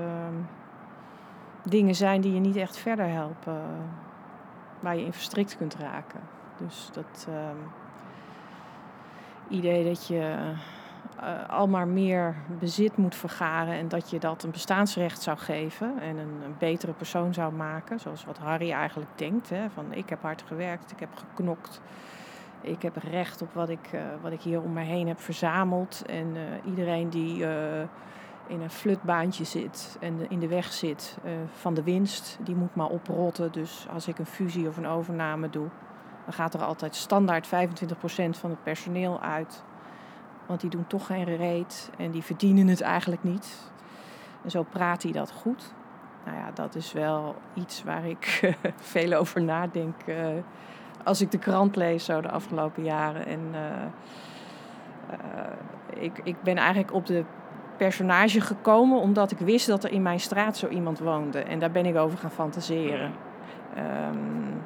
[1.64, 3.62] dingen zijn die je niet echt verder helpen,
[4.80, 6.20] waar je in verstrikt kunt raken.
[6.56, 7.34] Dus dat uh,
[9.48, 10.54] idee dat je
[11.20, 16.00] uh, al maar meer bezit moet vergaren en dat je dat een bestaansrecht zou geven
[16.00, 19.50] en een, een, betere persoon zou maken, zoals wat Harry eigenlijk denkt.
[19.50, 21.80] Hè, van ik heb hard gewerkt, ik heb geknokt,
[22.60, 26.02] ik heb recht op wat ik, uh, wat ik hier om me heen heb verzameld.
[26.06, 27.80] En uh, iedereen die uh,
[28.46, 31.18] in een flutbaantje zit en in de weg zit
[31.52, 33.52] van de winst, die moet maar oprotten.
[33.52, 35.68] Dus als ik een fusie of een overname doe,
[36.24, 37.50] dan gaat er altijd standaard 25%
[38.30, 39.64] van het personeel uit.
[40.46, 43.72] Want die doen toch geen reet en die verdienen het eigenlijk niet.
[44.44, 45.74] En zo praat hij dat goed.
[46.24, 48.54] Nou ja, dat is wel iets waar ik
[48.94, 50.00] veel over nadenk
[51.04, 53.26] als ik de krant lees zo de afgelopen jaren.
[53.26, 53.58] En uh,
[55.10, 57.24] uh, ik, ik ben eigenlijk op de
[57.76, 61.38] personage gekomen omdat ik wist dat er in mijn straat zo iemand woonde.
[61.38, 63.12] En daar ben ik over gaan fantaseren.
[63.76, 64.62] Um,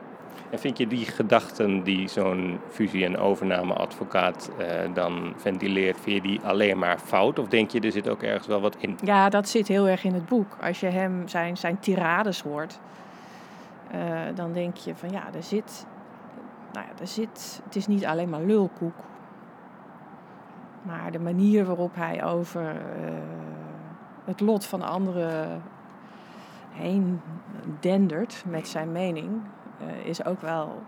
[0.53, 6.29] en vind je die gedachten die zo'n fusie- en overnameadvocaat uh, dan ventileert, vind je
[6.29, 7.39] die alleen maar fout?
[7.39, 8.99] Of denk je, er zit ook ergens wel wat in?
[9.05, 10.57] Ja, dat zit heel erg in het boek.
[10.63, 12.81] Als je hem zijn, zijn tirades hoort,
[13.95, 14.01] uh,
[14.35, 15.87] dan denk je van ja, er zit,
[16.73, 18.95] nou ja, er zit, het is niet alleen maar lulkoek.
[20.83, 23.13] Maar de manier waarop hij over eh,
[24.25, 25.63] het lot van anderen
[26.71, 27.21] heen
[27.81, 29.41] dendert met zijn mening,
[29.79, 30.83] eh, is ook wel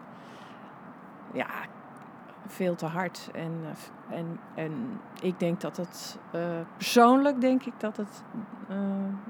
[1.32, 1.46] ja,
[2.46, 3.30] veel te hard.
[3.34, 6.18] En, eh, en, en ik denk dat het,
[6.76, 8.22] persoonlijk denk ik dat het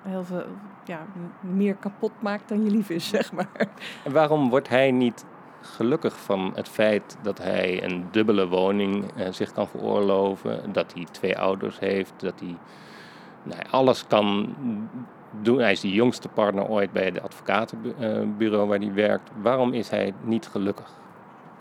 [0.02, 0.44] heel veel
[0.84, 0.98] ja,
[1.40, 3.68] meer kapot maakt dan je lief is, zeg maar.
[4.04, 5.24] En waarom wordt hij niet
[5.64, 11.06] gelukkig van het feit dat hij een dubbele woning eh, zich kan veroorloven, dat hij
[11.10, 12.56] twee ouders heeft, dat hij
[13.42, 14.54] nou, alles kan
[15.40, 15.58] doen.
[15.58, 19.30] Hij is de jongste partner ooit bij het advocatenbureau waar hij werkt.
[19.42, 20.90] Waarom is hij niet gelukkig?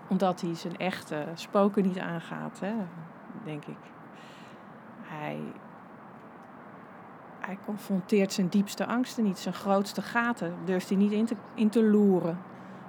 [0.08, 2.74] Omdat hij zijn echte spoken niet aangaat, hè,
[3.44, 3.78] denk ik.
[5.02, 5.40] Hij,
[7.40, 11.70] hij confronteert zijn diepste angsten niet, zijn grootste gaten durft hij niet in te, in
[11.70, 12.38] te loeren.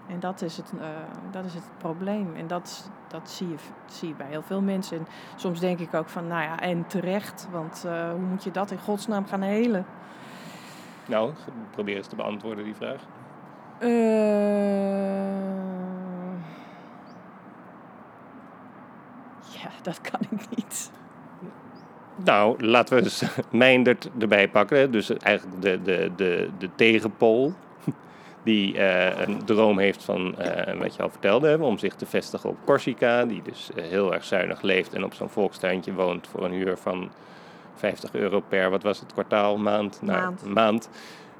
[0.09, 0.87] En dat is het, eh,
[1.31, 2.35] dat is het probleem.
[2.37, 3.55] En dat, dat zie, je,
[3.87, 4.99] zie je bij heel veel mensen.
[4.99, 7.49] En soms denk ik ook van, nou ja, en terecht.
[7.51, 9.87] Want eh, hoe moet je dat in godsnaam gaan helen?
[11.09, 11.33] Nou,
[11.71, 13.01] probeer eens te beantwoorden die vraag.
[13.79, 13.88] Eh,
[19.61, 20.90] ja, dat kan ik niet.
[22.25, 24.90] Nou, laten we eens Meindert erbij pakken.
[24.90, 27.53] Dus eigenlijk de, de, de, de tegenpool.
[28.45, 32.07] Die eh, een droom heeft van, eh, wat je al vertelde, hè, om zich te
[32.07, 33.25] vestigen op Corsica.
[33.25, 36.77] Die dus eh, heel erg zuinig leeft en op zo'n volkstuintje woont voor een huur
[36.77, 37.11] van
[37.75, 40.01] 50 euro per, wat was het, kwartaal, maand?
[40.03, 40.45] Maand.
[40.47, 40.89] maand.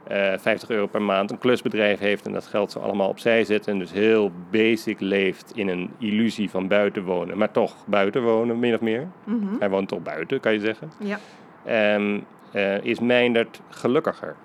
[0.05, 3.69] Eh, 50 euro per maand een klusbedrijf heeft en dat geld zo allemaal opzij zet.
[3.69, 7.39] En dus heel basic leeft in een illusie van buiten wonen.
[7.39, 9.09] Maar toch buiten wonen, min of meer.
[9.25, 9.59] Mhm.
[9.59, 10.91] Hij woont toch buiten, kan je zeggen.
[10.99, 11.19] Ja.
[11.65, 12.21] Ehm,
[12.53, 14.37] eh, is Meindert gelukkiger?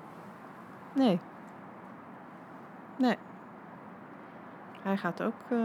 [0.93, 1.19] Nee.
[2.99, 3.17] Nee.
[4.81, 5.33] Hij gaat ook.
[5.49, 5.57] eh,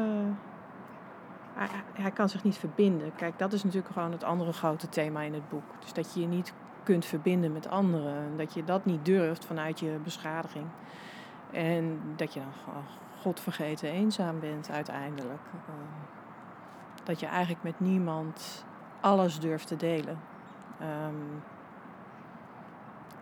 [1.92, 3.14] hij, kan zich niet verbinden.
[3.16, 5.62] Kijk, dat is natuurlijk gewoon het andere grote thema in het boek.
[5.80, 8.14] Dus dat je je niet kunt verbinden met anderen.
[8.14, 10.66] En Dat je dat niet durft vanuit je beschadiging.
[11.50, 12.82] En dat je dan
[13.20, 15.42] godvergeten eenzaam bent uiteindelijk.
[15.52, 15.74] Eh,
[17.04, 18.64] dat je eigenlijk met niemand
[19.00, 20.18] alles durft te delen.
[20.80, 21.14] Ehm,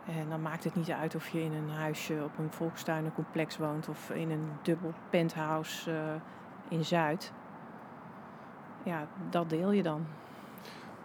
[0.07, 3.89] en dan maakt het niet uit of je in een huisje op een volkstuinencomplex woont
[3.89, 6.15] of in een dubbel penthouse eh,
[6.69, 7.33] in Zuid.
[8.83, 10.07] Ja, dat deel je dan.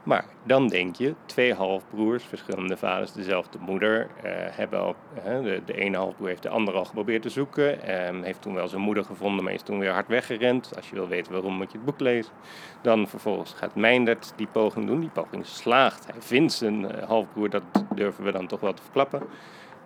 [0.08, 5.74] Maar dan denk je, twee halfbroers, verschillende vaders, dezelfde moeder, eh, hebben hè, de, de
[5.74, 9.04] ene halfbroer heeft de andere al geprobeerd te zoeken, ehm, heeft toen wel zijn moeder
[9.04, 10.76] gevonden, maar is toen weer hard weggerend.
[10.76, 12.34] Als je wil weten waarom, moet je het boek lezen.
[12.82, 16.06] Dan vervolgens gaat Meindert die poging doen, die poging slaagt.
[16.12, 17.64] Hij vindt zijn eh, halfbroer, dat
[17.96, 19.22] durven we dan toch wel te verklappen.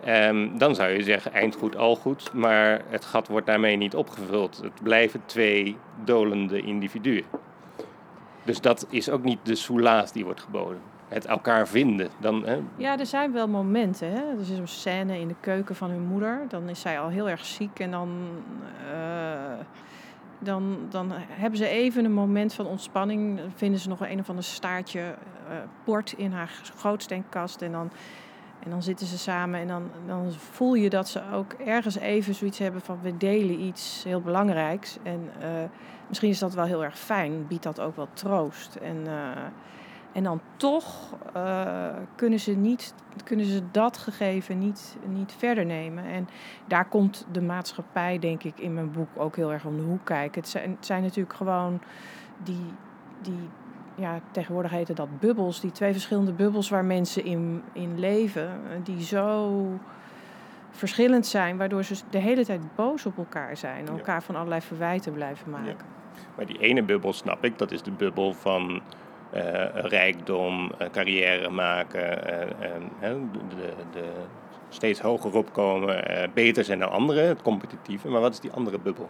[0.03, 3.95] Ehm, dan zou je zeggen, eind goed, al goed, maar het gat wordt daarmee niet
[3.95, 4.59] opgevuld.
[4.63, 7.25] Het blijven twee dolende individuen.
[8.43, 10.79] Dus dat is ook niet de soelaas die wordt geboden.
[11.07, 12.09] Het elkaar vinden.
[12.19, 14.11] Dan, hè, Ja, er zijn wel momenten.
[14.11, 14.21] Hè?
[14.21, 16.41] Er is een scène in de keuken van hun moeder.
[16.47, 18.09] Dan is zij al heel erg ziek en dan,
[18.91, 19.65] eh,
[20.39, 23.37] dan, dan hebben ze even een moment van ontspanning.
[23.37, 27.61] Dan vinden ze nog een of ander staartje eh, port in haar grootsteenkast.
[27.61, 27.91] En dan,
[28.63, 32.35] en dan zitten ze samen en dan, dan voel je dat ze ook ergens even
[32.35, 34.97] zoiets hebben van we delen iets heel belangrijks.
[35.03, 35.47] En eh,
[36.11, 38.75] misschien is dat wel heel erg fijn, biedt dat ook wel troost.
[38.75, 39.43] En, eh,
[40.11, 40.85] en dan toch
[41.33, 42.93] eh, kunnen, ze niet,
[43.23, 46.03] kunnen ze dat gegeven niet, niet verder nemen.
[46.05, 46.27] En
[46.67, 50.05] daar komt de maatschappij, denk ik, in mijn boek ook heel erg om de hoek
[50.05, 50.41] kijken.
[50.41, 51.81] Het zijn, het zijn natuurlijk gewoon
[52.43, 52.73] die,
[53.21, 53.49] die
[53.95, 58.75] ja, tegenwoordig heten dat bubbels, die twee verschillende bubbels waar mensen in, in leven, eh,
[58.83, 59.67] die zo
[60.69, 63.91] verschillend zijn, waardoor ze de hele tijd boos op elkaar zijn Ja.
[63.91, 65.99] elkaar van allerlei verwijten blijven maken.
[66.35, 68.81] Maar die ene bubbel snap ik, dat is de bubbel van
[69.31, 72.27] eh, rijkdom, eh, carrière maken,
[72.99, 74.05] eh, de, de, de
[74.69, 76.03] steeds hoger opkomen,
[76.33, 78.07] beter zijn dan anderen, het competitieve.
[78.09, 79.09] Maar wat is die andere bubbel?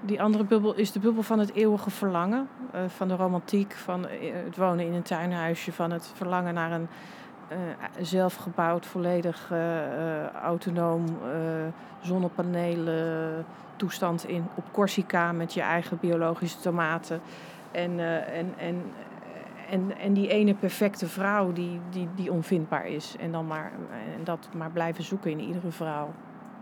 [0.00, 2.48] Die andere bubbel is de bubbel van het eeuwige verlangen.
[2.86, 4.06] van de romantiek, van
[4.44, 6.88] het wonen in een tuinhuisje, van het verlangen naar een
[7.48, 7.58] eh,
[8.00, 11.04] zelfgebouwd, volledig eh, eh, autonoom
[12.00, 13.44] zonnepanelen
[13.76, 17.20] toestand in, op Corsica met je eigen biologische tomaten.
[17.70, 17.98] En,
[18.32, 18.82] en, en,
[19.70, 23.16] en, en die ene perfecte vrouw die, die, die onvindbaar is.
[23.18, 23.72] En, dan maar,
[24.16, 26.12] en dat maar blijven zoeken in iedere vrouw.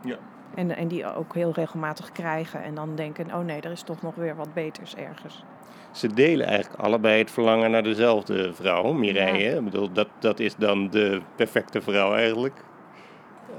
[0.02, 0.16] Ja.
[0.54, 2.62] En, en die ook heel regelmatig krijgen.
[2.62, 5.44] En dan denken, oh nee, er is toch nog weer wat beters ergens.
[5.92, 9.56] Ze delen eigenlijk allebei het verlangen naar dezelfde vrouw, Mireille.
[9.56, 12.60] Ik bedoel, dat, dat is dan de perfecte vrouw eigenlijk.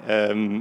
[0.06, 0.60] Ehm,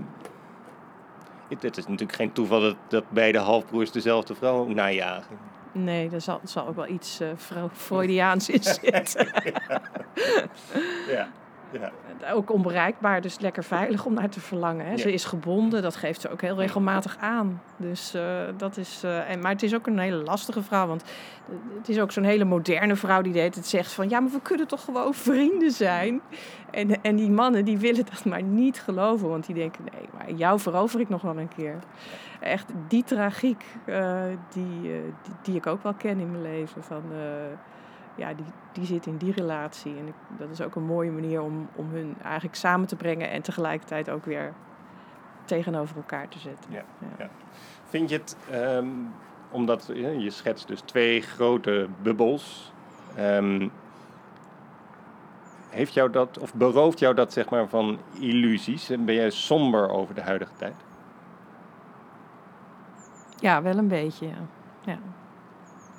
[1.49, 5.37] het, het is natuurlijk geen toeval dat, dat beide halfbroers dezelfde vrouw najagen.
[5.73, 7.29] Nee, er zal, zal ook wel iets uh,
[7.73, 8.93] Freudiaans in zitten.
[9.53, 9.81] ja.
[11.09, 11.29] ja.
[12.33, 14.87] Ook onbereikbaar, dus lekker veilig om naar te verlangen.
[14.87, 14.97] Hè.
[14.97, 17.63] Ze is gebonden, dat geeft ze ook heel regelmatig aan.
[17.77, 18.23] Dus, uh,
[18.57, 20.87] dat is, uh, en, maar het is ook een hele lastige vrouw.
[20.87, 21.05] Want
[21.79, 24.09] het is ook zo'n hele moderne vrouw die deed het zegt van...
[24.09, 26.21] ja, maar we kunnen toch gewoon vrienden zijn?
[26.71, 29.29] En, en die mannen die willen dat maar niet geloven.
[29.29, 31.79] Want die denken, nee, maar jou verover ik nog wel een keer.
[32.41, 35.03] Echt die tragiek uh, die, die,
[35.43, 36.83] die, ik ook wel ken in mijn leven.
[36.83, 37.03] Van,
[38.15, 39.97] ja, die, die zit in die relatie.
[39.97, 43.31] En ik, dat is ook een mooie manier om, om hun eigenlijk samen te brengen
[43.31, 44.53] en tegelijkertijd ook weer
[45.45, 46.73] tegenover elkaar te zetten.
[46.73, 46.85] Ja,
[47.19, 47.29] ja.
[47.85, 49.13] Vind je het, um,
[49.51, 52.73] omdat je schetst dus twee grote bubbels,
[53.19, 53.71] um,
[55.69, 58.91] heeft jou dat, of berooft jou dat zeg maar van illusies?
[58.91, 60.75] En ben jij somber over de huidige tijd?
[63.39, 64.39] Ja, wel een beetje, ja.
[64.85, 64.99] ja.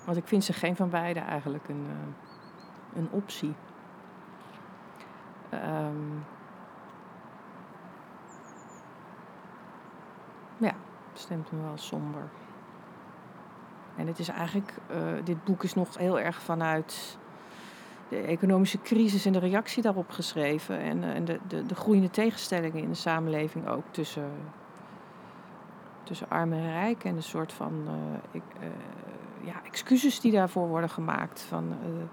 [0.06, 3.54] Want ik vind ze geen van beide eigenlijk een, uh, een optie.
[5.54, 6.26] Um,
[10.58, 10.74] ja,
[11.14, 12.30] stemt me wel somber.
[13.96, 17.18] En het is eigenlijk, uh, dit boek is nog heel erg vanuit
[18.10, 20.80] de economische crisis en de reactie daarop geschreven.
[20.80, 24.32] En, uh, en de, de, de groeiende tegenstellingen in de samenleving ook tussen,
[26.04, 27.04] tussen arm en rijk.
[27.04, 27.88] En een soort van
[28.32, 28.44] ik,
[29.46, 31.42] ja, excuses die daarvoor worden gemaakt.
[31.42, 32.04] Van, uh,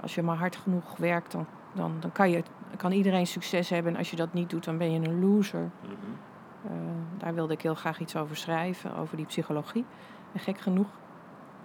[0.00, 2.42] als je maar hard genoeg werkt, dan, dan, dan kan, je,
[2.76, 3.92] kan iedereen succes hebben.
[3.92, 5.60] En als je dat niet doet, dan ben je een loser.
[5.60, 6.76] Mm -hmm.
[6.76, 6.80] uh,
[7.18, 9.84] daar wilde ik heel graag iets over schrijven, over die psychologie.
[10.32, 10.88] En gek genoeg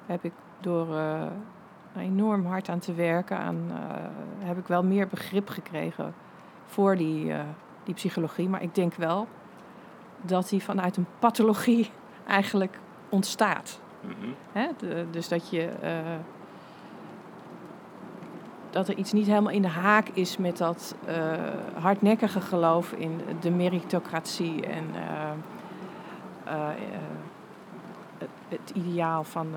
[0.05, 1.23] heb ik door uh,
[1.97, 3.71] enorm hard aan te werken, aan,
[4.39, 6.13] heb ik wel meer begrip gekregen
[6.65, 7.33] voor die,
[7.83, 8.49] die psychologie.
[8.49, 9.27] Maar ik denk wel
[10.21, 11.91] dat die vanuit een pathologie
[12.27, 13.79] eigenlijk ontstaat.
[14.51, 14.67] Hè?
[15.11, 15.69] Dus dat je.
[15.83, 15.89] Uh,
[18.69, 21.13] dat er iets niet helemaal in de haak is met dat uh,
[21.81, 24.83] hardnekkige geloof in de meritocratie en
[26.45, 26.69] uh,
[28.17, 29.47] het, het, ideaal van,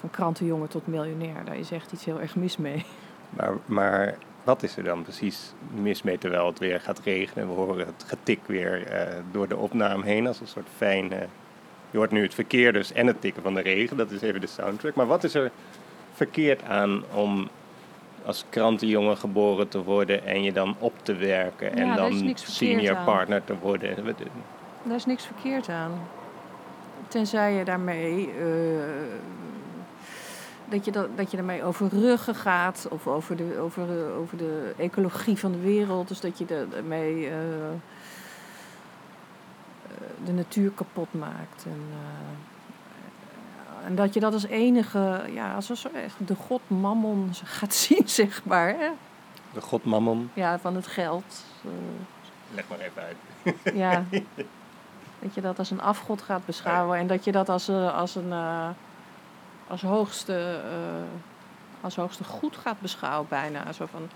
[0.00, 1.44] van krantenjongen tot miljonair.
[1.44, 2.84] Daar is echt iets heel erg mis mee.
[3.30, 7.48] Maar, maar wat is er dan precies mis mee terwijl het weer gaat regenen?
[7.48, 8.86] We horen het getik weer
[9.30, 11.26] door de opname heen als een soort fijne
[11.90, 13.96] je hoort nu het verkeer dus en het tikken van de regen.
[13.96, 14.94] Dat is even de soundtrack.
[14.94, 15.50] Maar wat is er
[16.12, 17.48] verkeerd aan om
[18.24, 23.44] als krantenjongen geboren te worden en je dan op te werken en dan senior partner
[23.44, 24.04] te worden?
[24.82, 26.00] Daar is niks verkeerd aan.
[27.08, 28.30] Tenzij je daarmee.
[28.38, 28.82] Uh,
[30.68, 34.72] dat, je dat, dat je daarmee over ruggen gaat of over de, over, over de
[34.76, 36.08] ecologie van de wereld.
[36.08, 37.24] Dus dat je daarmee.
[37.24, 37.34] Uh,
[40.24, 41.64] de natuur kapot maakt.
[41.64, 47.74] En, uh, en dat je dat als enige, ja, als echt de god Mammon gaat
[47.84, 48.68] zien, zeg maar.
[48.68, 48.88] Hè?
[49.52, 50.30] De god Mammon?
[50.34, 51.44] Ja, van het geld.
[51.64, 51.70] Uh,
[52.54, 53.16] Leg maar even uit.
[53.74, 54.04] ja.
[55.22, 58.14] Dat je dat als een afgod gaat beschouwen en dat je dat als, uh, als
[58.14, 58.32] een
[59.68, 60.60] als hoogste,
[61.80, 63.72] als hoogste goed gaat beschouwen bijna.
[63.72, 64.10] Zo van,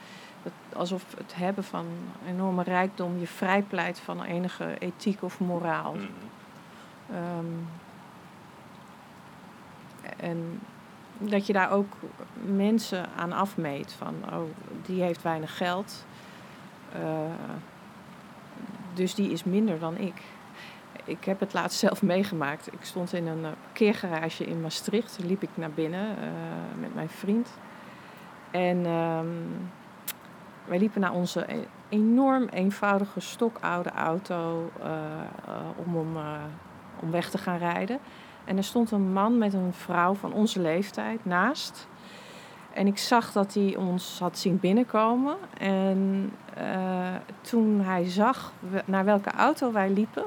[0.76, 1.86] alsof het hebben van
[2.28, 5.92] enorme rijkdom je vrijpleit van enige ethiek of moraal.
[5.92, 7.38] Mm-hmm.
[7.38, 7.68] Um,
[10.16, 10.60] en
[11.18, 11.96] dat je daar ook
[12.44, 14.42] mensen aan afmeet van, oh,
[14.82, 16.04] die heeft weinig geld,
[16.96, 17.02] uh,
[18.94, 20.22] dus die is minder dan ik.
[21.04, 22.72] Ik heb het laatst zelf meegemaakt.
[22.72, 25.18] Ik stond in een parkeergarage in Maastricht.
[25.24, 27.48] Liep ik naar binnen uh, met mijn vriend.
[28.50, 29.70] En um,
[30.64, 35.54] wij liepen naar onze e-, enorm eenvoudige stokoude auto uh, uh,
[35.86, 36.42] om, om, uh,
[37.00, 37.98] om weg te gaan rijden.
[38.44, 41.88] En er stond een man met een vrouw van onze leeftijd naast.
[42.72, 45.36] En ik zag dat hij ons had zien binnenkomen.
[45.58, 46.32] En
[47.40, 48.52] toen hij zag
[48.84, 50.24] naar welke auto wij liepen,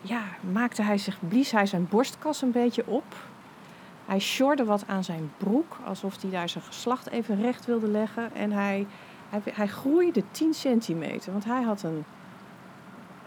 [0.00, 3.04] ja, maakte hij zich, blies hij zijn borstkas een beetje op.
[4.06, 8.34] Hij sjorde wat aan zijn broek, alsof hij daar zijn geslacht even recht wilde leggen.
[8.34, 8.86] En hij,
[9.28, 12.04] hij, hij groeide 10 centimeter, want hij had een...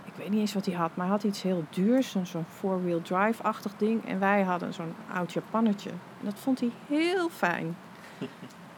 [0.06, 3.02] Ik weet niet eens wat hij had, maar hij had iets heel duurs, zo'n four-wheel
[3.02, 4.06] drive-achtig ding.
[4.06, 5.90] En wij hadden zo'n oud Japannetje.
[5.90, 7.78] En dat vond hij heel fijn.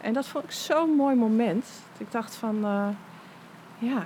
[0.00, 1.66] en dat vond ik zo'n mooi moment.
[1.98, 2.88] Ik dacht van, uh,
[3.78, 4.04] ja,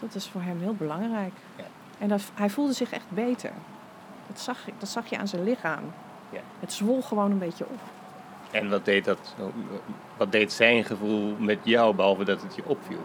[0.00, 1.32] dat is voor hem heel belangrijk.
[1.56, 1.64] Ja.
[1.98, 3.52] En dat, hij voelde zich echt beter.
[4.26, 5.84] Dat zag, ik, dat zag je aan zijn lichaam.
[6.30, 6.40] Ja.
[6.60, 7.80] Het zwol gewoon een beetje op.
[8.50, 9.34] En wat deed, dat,
[10.16, 13.04] wat deed zijn gevoel met jou, behalve dat het je opviel?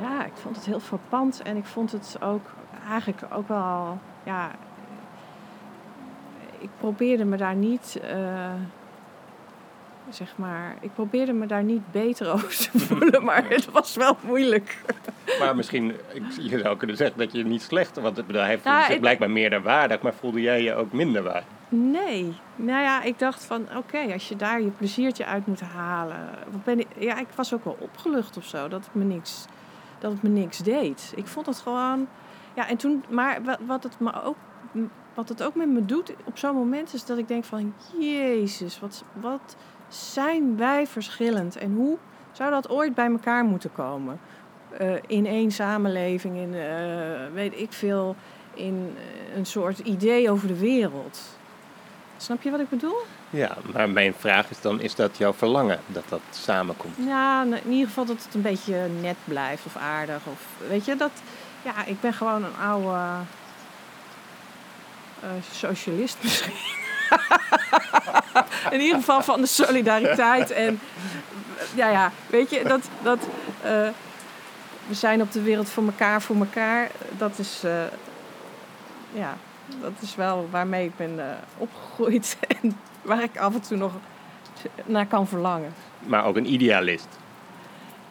[0.00, 2.50] Ja, ik vond het heel verpand en ik vond het ook
[2.88, 4.50] eigenlijk ook wel, ja,
[6.58, 8.52] ik probeerde me daar niet, uh,
[10.10, 14.16] zeg maar, ik probeerde me daar niet beter over te voelen, maar het was wel
[14.20, 14.82] moeilijk.
[15.38, 15.94] Maar misschien,
[16.40, 19.62] je zou kunnen zeggen dat je niet slechter, want het bedrijf nou, heeft blijkbaar meer
[19.62, 21.44] waardig, maar voelde jij je ook minder waar?
[21.76, 22.36] Nee.
[22.56, 26.28] Nou ja, ik dacht van oké, als je daar je pleziertje uit moet halen.
[26.64, 29.44] Ben ik, ja, ik was ook wel opgelucht of zo dat het me niks,
[29.98, 31.12] dat het me niks deed.
[31.16, 32.08] Ik vond het gewoon.
[32.54, 34.36] Ja, en toen, maar wat het, me ook,
[35.14, 38.80] wat het ook met me doet op zo'n moment is dat ik denk van Jezus,
[38.80, 39.56] wat, wat
[39.88, 41.96] zijn wij verschillend en hoe
[42.32, 44.20] zou dat ooit bij elkaar moeten komen?
[44.80, 48.16] Uh, in één samenleving, in uh, weet ik veel,
[48.54, 48.96] in
[49.34, 51.35] een soort idee over de wereld.
[52.16, 52.96] Snap je wat ik bedoel?
[53.30, 56.96] Ja, maar mijn vraag is dan, is dat jouw verlangen dat dat samenkomt?
[57.06, 60.20] Ja, in ieder geval dat het een beetje net blijft of aardig.
[60.24, 61.10] Of, weet je, dat...
[61.62, 62.98] Ja, ik ben gewoon een oude
[65.24, 66.52] uh, socialist misschien.
[68.70, 70.50] in ieder geval van de solidariteit.
[70.50, 70.80] En
[71.74, 72.88] ja, ja, weet je, dat...
[73.02, 73.18] dat
[73.64, 73.88] uh,
[74.86, 76.90] we zijn op de wereld voor elkaar, voor elkaar.
[77.18, 77.62] Dat is...
[77.64, 77.82] Uh,
[79.12, 79.36] ja,
[79.80, 81.24] dat is wel waarmee ik ben uh,
[81.58, 83.92] opgegroeid en waar ik af en toe nog
[84.84, 85.72] naar kan verlangen.
[86.06, 87.08] Maar ook een idealist?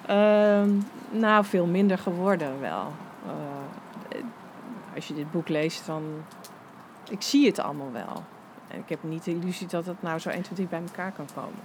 [0.10, 0.62] Uh,
[1.10, 2.94] nou, veel minder geworden wel.
[3.26, 4.24] Uh,
[4.96, 6.04] als je dit boek leest, dan...
[7.10, 8.24] Ik zie het allemaal wel.
[8.68, 11.12] En ik heb niet de illusie dat het nou zo 1, 2, 3 bij elkaar
[11.12, 11.60] kan komen.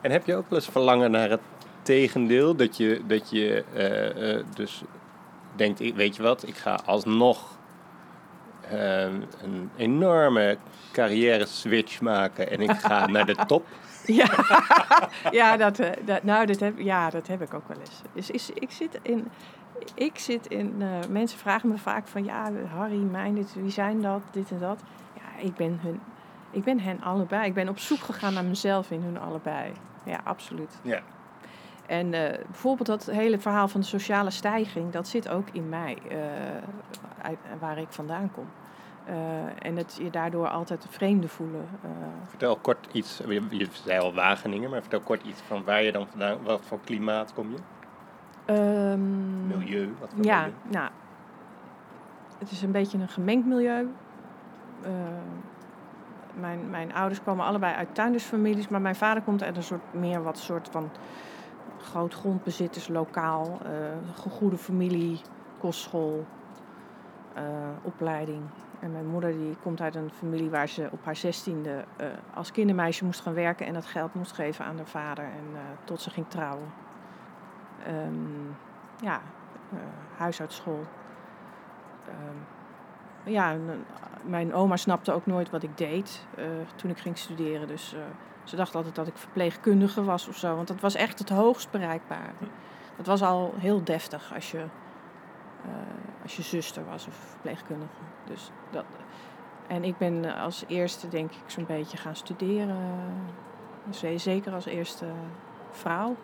[0.00, 1.40] En heb je ook wel eens verlangen naar het
[1.82, 2.56] tegendeel?
[2.56, 4.82] Dat je, dat je uh, dus
[5.56, 7.55] denkt, weet je wat, ik ga alsnog
[8.70, 10.58] Ehm, een enorme
[10.92, 13.66] carrière switch maken en ik ga naar de top.
[14.06, 14.28] Ja,
[15.30, 18.02] ja, dat, eh, dat, nou, dat heb, ja, dat heb ik ook wel eens.
[18.12, 19.28] Dus is, ik zit in.
[19.94, 24.02] Ik zit in uh, mensen vragen me vaak van ja, Harry, mijn, dit, wie zijn
[24.02, 24.82] dat, dit en dat.
[25.14, 26.00] Ja, ik ben, hun,
[26.50, 27.46] ik ben hen allebei.
[27.46, 29.72] Ik ben op zoek gegaan naar mezelf in hun allebei.
[30.04, 30.78] Ja, absoluut.
[30.82, 31.00] Ja.
[31.86, 35.98] En uh, bijvoorbeeld dat hele verhaal van de sociale stijging, dat zit ook in mij,
[36.10, 36.16] uh,
[37.22, 38.46] uit, waar ik vandaan kom.
[39.08, 39.14] Uh,
[39.58, 41.68] en dat je daardoor altijd vreemde voelen.
[42.28, 43.20] Vertel kort iets,
[43.50, 46.78] je zei al Wageningen, maar vertel kort iets van waar je dan vandaan, wat voor
[46.84, 47.58] klimaat kom je?
[48.52, 50.54] Um, milieu, wat voor ja, milieu?
[50.68, 50.90] nou,
[52.38, 53.88] het is een beetje een gemengd milieu.
[56.34, 60.22] mijn, mijn ouders komen allebei uit tuindersfamilies, maar mijn vader komt uit een soort meer
[60.22, 60.90] wat soort van
[61.86, 65.20] groot grondbezitters, lokaal, uh, goede familie,
[65.58, 66.26] kostschool,
[67.36, 67.42] uh,
[67.82, 68.42] opleiding.
[68.80, 72.52] En mijn moeder die komt uit een familie waar ze op haar zestiende uh, als
[72.52, 76.10] kindermeisje moest gaan werken en dat geld moest geven aan haar vader en tot ze
[76.10, 76.72] ging trouwen.
[77.88, 78.56] Um,
[79.00, 79.20] ja,
[80.16, 80.84] huishoudschool.
[82.08, 82.46] Um,
[83.32, 83.56] ja,
[84.24, 86.26] mijn oma snapte ook nooit wat ik deed
[86.76, 87.68] toen ik ging studeren.
[87.68, 87.96] Dus
[88.46, 91.70] ze dacht altijd dat ik verpleegkundige was of zo, want dat was echt het hoogst
[91.70, 92.32] bereikbare.
[92.96, 95.72] Dat was al heel deftig als je, uh,
[96.22, 97.92] als je zuster was of verpleegkundige.
[98.24, 98.84] Dus dat,
[99.66, 102.76] en ik ben als eerste, denk ik, zo'n beetje gaan studeren.
[104.16, 105.06] Zeker als eerste
[105.70, 106.16] vrouw.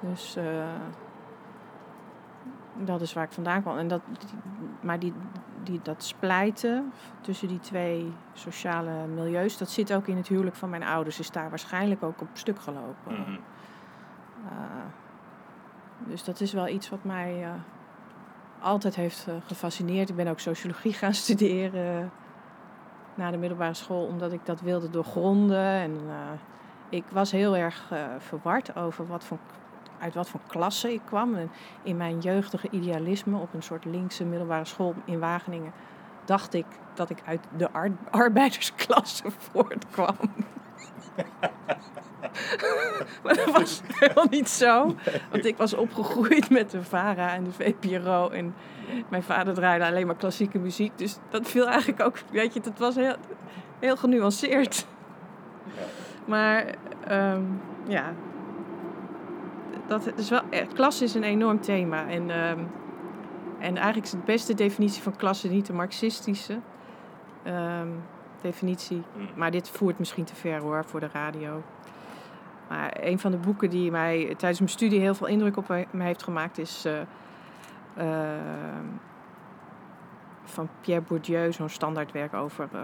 [0.00, 0.44] Dus uh,
[2.74, 3.78] dat is waar ik vandaan kwam.
[3.78, 4.00] En dat,
[4.80, 5.12] maar die,
[5.66, 10.70] die, dat splijten tussen die twee sociale milieus, dat zit ook in het huwelijk van
[10.70, 11.18] mijn ouders.
[11.18, 13.12] Is daar waarschijnlijk ook op stuk gelopen.
[13.12, 13.38] Mm -hmm.
[14.44, 14.50] uh,
[15.98, 17.50] dus dat is wel iets wat mij uh,
[18.60, 20.08] altijd heeft uh, gefascineerd.
[20.08, 22.10] Ik ben ook sociologie gaan studeren
[23.14, 25.66] na de middelbare school, omdat ik dat wilde doorgronden.
[25.66, 26.00] En
[26.88, 29.38] ik was heel erg verward over wat voor
[30.00, 31.34] uit wat voor klasse ik kwam.
[31.34, 31.50] En
[31.82, 35.72] in mijn jeugdige idealisme op een soort linkse middelbare school in Wageningen
[36.24, 37.70] dacht ik dat ik uit de
[38.10, 40.16] arbeidersklasse voortkwam.
[43.22, 44.94] maar dat was helemaal niet zo.
[45.30, 48.28] Want ik was opgegroeid met de VARA en de VPRO.
[48.28, 48.54] En
[49.08, 50.98] mijn vader draaide alleen maar klassieke muziek.
[50.98, 53.16] Dus dat viel eigenlijk ook, weet je, dat was heel,
[53.78, 54.86] heel genuanceerd.
[56.24, 56.74] Maar
[57.10, 58.12] um, ja,
[59.86, 62.08] dat is wel, eh, klas is een enorm thema.
[62.08, 62.50] En, uh,
[63.58, 66.58] en eigenlijk is de beste definitie van klasse niet de marxistische
[67.46, 68.02] um,
[68.40, 69.02] definitie.
[69.16, 69.28] Mm.
[69.34, 71.62] Maar dit voert misschien te ver hoor, voor de radio.
[72.68, 76.02] Maar een van de boeken die mij tijdens mijn studie heel veel indruk op me
[76.02, 76.86] heeft gemaakt is...
[76.86, 76.92] Uh,
[77.98, 78.04] uh,
[80.44, 82.80] van Pierre Bourdieu, zo'n standaardwerk over uh,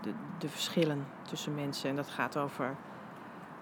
[0.00, 1.90] de, de verschillen tussen mensen.
[1.90, 2.74] En dat gaat over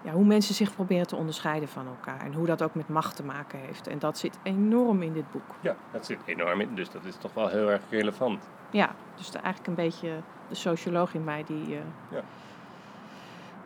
[0.07, 2.19] ja, hoe mensen zich proberen te onderscheiden van elkaar.
[2.19, 3.87] En hoe dat ook met macht te maken heeft.
[3.87, 5.55] En dat zit enorm in dit boek.
[5.61, 6.75] Ja, dat zit enorm in.
[6.75, 8.49] Dus dat is toch wel heel erg relevant.
[8.71, 10.09] Ja, dus eigenlijk een beetje
[10.49, 11.79] de socioloog in mij die, uh,
[12.09, 12.21] Ja.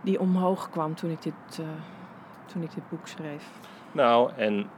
[0.01, 1.65] die omhoog kwam toen ik, dit, uh,
[2.45, 3.45] toen ik dit boek schreef.
[3.91, 4.69] Nou, en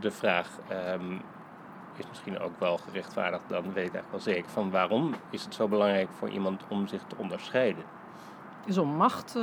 [0.00, 0.48] de vraag
[0.94, 1.20] um,
[1.96, 5.54] is misschien ook wel gerechtvaardigd, dan weet ik eigenlijk wel zeker van waarom is het
[5.54, 7.84] zo belangrijk voor iemand om zich te onderscheiden?
[8.64, 9.42] Is om macht uh,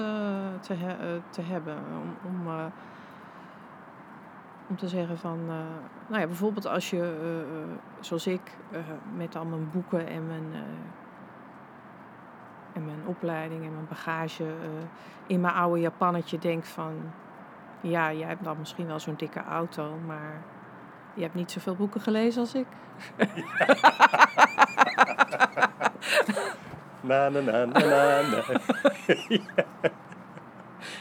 [0.59, 1.78] te, he te, hebben.
[1.78, 2.65] Om, om, uh,
[4.67, 5.47] om, te zeggen van, uh,
[6.07, 7.43] nou ja, bijvoorbeeld als je,
[7.99, 8.57] zoals ik,
[9.15, 10.45] met al mijn boeken en mijn,
[12.74, 14.53] en mijn opleiding en mijn bagage
[15.28, 16.93] in mijn oude Japannetje denkt van,
[17.82, 20.41] ja, jij hebt dan misschien wel zo'n dikke auto, maar
[21.13, 22.67] je hebt niet zoveel boeken gelezen als ik.
[27.02, 28.43] Na, na, na, na, na, na.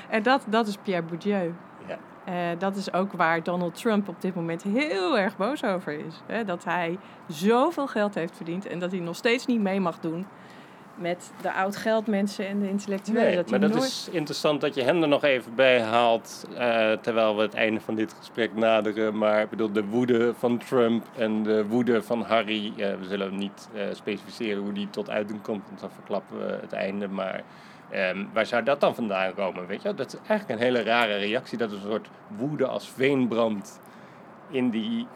[0.09, 1.55] En dat, dat is Pierre Bourdieu.
[1.87, 1.99] Ja.
[2.29, 6.23] Uh, dat is ook waar Donald Trump op dit moment heel erg boos over is.
[6.27, 6.45] Hè?
[6.45, 10.27] Dat hij zoveel geld heeft verdiend en dat hij nog steeds niet mee mag doen
[10.99, 13.23] met de oud-geldmensen en de intellectuelen.
[13.25, 13.83] Nee, dat maar dat nooit...
[13.85, 17.81] is interessant dat je hem er nog even bij haalt, uh, terwijl we het einde
[17.81, 19.19] van dit gesprek naderen.
[19.19, 23.37] Maar ik bedoel, de woede van Trump en de woede van Harry, uh, we zullen
[23.37, 27.09] niet uh, specificeren hoe die tot uiting komt, want dan verklappen we het einde.
[27.09, 27.43] Maar
[27.95, 29.67] um, waar zou dat dan vandaan komen?
[29.67, 29.95] Weet je?
[29.95, 33.81] Dat is eigenlijk een hele rare reactie, dat is een soort woede als veenbrand
[34.51, 35.07] in die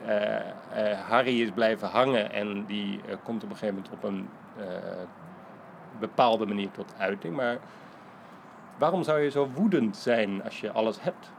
[1.08, 4.28] Harry is blijven hangen en die komt op een gegeven moment op een
[6.08, 7.36] bepaalde manier tot uiting.
[7.36, 7.58] Maar
[8.78, 11.30] waarom zou je zo woedend zijn als je alles hebt?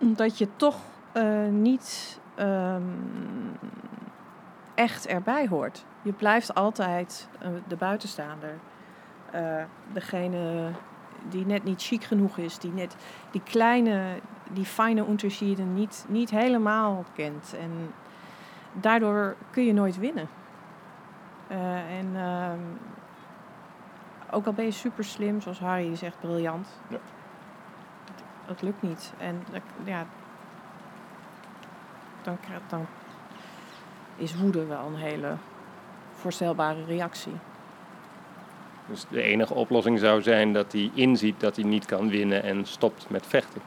[0.00, 0.76] Omdat je toch
[1.14, 3.58] uh, niet um,
[4.74, 5.84] echt erbij hoort.
[6.02, 8.54] Je blijft altijd uh, de buitenstaander.
[9.34, 10.70] Uh, degene
[11.28, 12.96] die net niet chic genoeg is, die net
[13.30, 14.02] die kleine,
[14.52, 17.54] die fijne unterschieden niet, niet helemaal kent.
[17.60, 17.70] En
[18.72, 20.28] daardoor kun je nooit winnen.
[21.88, 22.58] en ehm,
[24.30, 26.68] ook al ben je super slim, zoals Harry zegt, briljant.
[26.88, 26.98] Ja.
[28.46, 29.12] Dat lukt niet.
[29.18, 29.42] En
[29.84, 30.06] ja,
[32.22, 32.86] dan, dan
[34.16, 35.36] is woede wel een hele
[36.14, 37.32] voorstelbare reactie.
[38.88, 42.66] Dus de enige oplossing zou zijn dat hij inziet dat hij niet kan winnen en
[42.66, 43.60] stopt met vechten.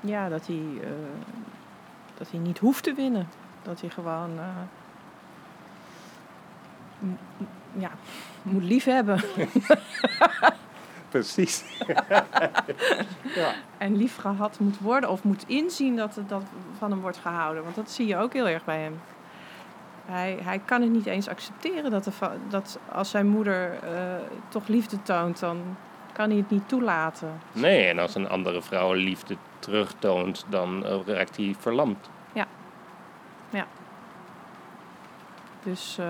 [0.00, 0.88] Ja, dat hij, uh,
[2.18, 3.28] dat hij niet hoeft te winnen.
[3.62, 4.46] Dat hij gewoon uh,
[7.78, 7.90] ja,
[8.42, 9.20] moet liefhebben.
[11.08, 11.64] Precies.
[13.40, 13.54] ja.
[13.78, 16.42] En lief gehad moet worden of moet inzien dat het dat
[16.78, 17.62] van hem wordt gehouden.
[17.62, 19.00] Want dat zie je ook heel erg bij hem.
[20.06, 22.12] Hij, hij kan het niet eens accepteren dat, er,
[22.48, 23.90] dat als zijn moeder uh,
[24.48, 25.76] toch liefde toont, dan
[26.12, 27.40] kan hij het niet toelaten.
[27.52, 32.10] Nee, en als een andere vrouw liefde terugtoont, dan raakt hij verlamd.
[32.32, 32.46] Ja.
[33.50, 33.66] Ja.
[35.62, 36.06] Dus uh,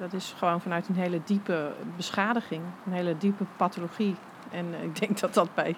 [0.00, 4.16] dat is gewoon vanuit een hele diepe beschadiging, een hele diepe pathologie.
[4.50, 5.76] En uh, ik denk dat dat bij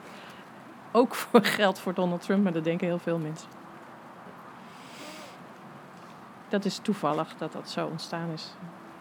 [0.92, 3.48] ook voor geldt voor Donald Trump, maar dat denken heel veel mensen.
[6.48, 8.54] Dat is toevallig dat dat zo ontstaan is.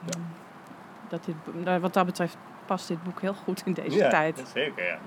[0.05, 0.19] Ja.
[1.07, 1.35] Dat dit,
[1.81, 4.51] wat dat betreft past dit boek heel goed in deze ja, tijd.
[4.53, 4.99] Zeker, ja.